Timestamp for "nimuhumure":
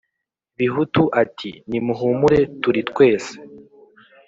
1.69-2.39